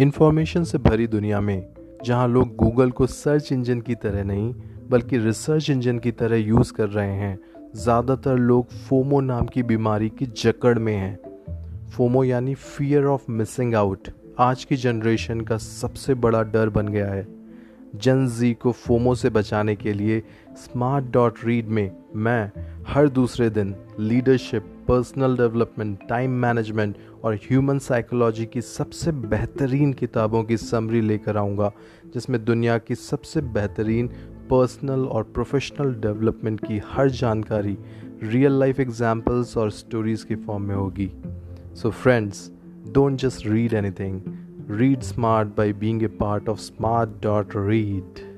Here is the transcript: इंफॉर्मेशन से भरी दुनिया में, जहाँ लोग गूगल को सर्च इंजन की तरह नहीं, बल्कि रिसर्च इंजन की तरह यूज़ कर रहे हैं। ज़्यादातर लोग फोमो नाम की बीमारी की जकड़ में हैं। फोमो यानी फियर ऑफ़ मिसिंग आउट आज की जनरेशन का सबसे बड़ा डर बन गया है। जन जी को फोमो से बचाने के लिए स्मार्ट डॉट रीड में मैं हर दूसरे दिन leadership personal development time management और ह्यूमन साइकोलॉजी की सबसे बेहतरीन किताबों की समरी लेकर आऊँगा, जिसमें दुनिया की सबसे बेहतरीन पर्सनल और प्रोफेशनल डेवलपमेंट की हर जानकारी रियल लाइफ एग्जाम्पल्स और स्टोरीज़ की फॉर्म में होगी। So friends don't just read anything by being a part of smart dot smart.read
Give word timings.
इंफॉर्मेशन 0.00 0.64
से 0.64 0.78
भरी 0.78 1.06
दुनिया 1.06 1.40
में, 1.40 1.66
जहाँ 2.04 2.28
लोग 2.28 2.54
गूगल 2.56 2.90
को 2.90 3.06
सर्च 3.06 3.50
इंजन 3.52 3.80
की 3.80 3.94
तरह 3.94 4.24
नहीं, 4.24 4.54
बल्कि 4.90 5.18
रिसर्च 5.18 5.68
इंजन 5.70 5.98
की 5.98 6.12
तरह 6.12 6.36
यूज़ 6.36 6.72
कर 6.72 6.88
रहे 6.88 7.12
हैं। 7.12 7.38
ज़्यादातर 7.76 8.36
लोग 8.36 8.72
फोमो 8.88 9.20
नाम 9.20 9.46
की 9.46 9.62
बीमारी 9.62 10.08
की 10.08 10.26
जकड़ 10.26 10.78
में 10.78 10.94
हैं। 10.94 11.18
फोमो 11.88 12.24
यानी 12.24 12.54
फियर 12.54 13.04
ऑफ़ 13.04 13.30
मिसिंग 13.30 13.74
आउट 13.74 14.08
आज 14.38 14.64
की 14.64 14.76
जनरेशन 14.76 15.40
का 15.40 15.56
सबसे 15.58 16.14
बड़ा 16.14 16.42
डर 16.42 16.68
बन 16.68 16.88
गया 16.88 17.10
है। 17.10 17.26
जन 17.94 18.26
जी 18.28 18.52
को 18.54 18.72
फोमो 18.72 19.14
से 19.14 19.30
बचाने 19.30 19.76
के 19.76 19.92
लिए 19.92 20.22
स्मार्ट 20.56 21.04
डॉट 21.04 21.34
रीड 21.44 21.68
में 21.68 21.90
मैं 22.16 22.50
हर 22.88 23.08
दूसरे 23.08 23.50
दिन 23.50 23.74
leadership 24.00 24.62
personal 24.88 25.36
development 25.36 25.98
time 26.08 26.30
management 26.30 26.96
और 27.24 27.34
ह्यूमन 27.34 27.78
साइकोलॉजी 27.78 28.46
की 28.46 28.60
सबसे 28.60 29.12
बेहतरीन 29.12 29.92
किताबों 29.92 30.44
की 30.44 30.56
समरी 30.56 31.00
लेकर 31.00 31.36
आऊँगा, 31.36 31.72
जिसमें 32.14 32.44
दुनिया 32.44 32.78
की 32.78 32.94
सबसे 32.94 33.40
बेहतरीन 33.40 34.08
पर्सनल 34.50 35.04
और 35.06 35.22
प्रोफेशनल 35.22 35.94
डेवलपमेंट 35.94 36.66
की 36.66 36.80
हर 36.90 37.10
जानकारी 37.10 37.78
रियल 38.22 38.52
लाइफ 38.52 38.80
एग्जाम्पल्स 38.80 39.56
और 39.56 39.70
स्टोरीज़ 39.70 40.26
की 40.26 40.34
फॉर्म 40.34 40.62
में 40.62 40.74
होगी। 40.74 41.10
So 41.74 41.90
friends 41.90 42.52
don't 42.92 43.18
just 43.18 43.46
read 43.46 43.74
anything 43.74 44.20
by 45.44 45.72
being 45.72 46.02
a 46.02 46.06
part 46.06 46.48
of 46.48 46.58
smart 46.58 47.10
dot 47.22 47.52
smart.read 47.52 48.33